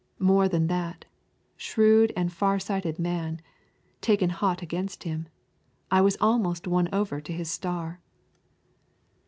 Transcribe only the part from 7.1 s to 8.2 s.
to his star.